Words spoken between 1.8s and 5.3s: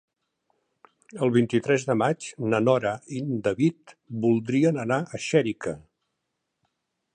de maig na Nora i en David voldrien anar a